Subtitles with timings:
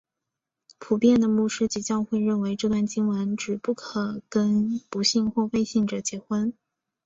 [0.79, 6.55] 普遍的牧师及教会认为这段经文指不可跟不信或未信者结婚。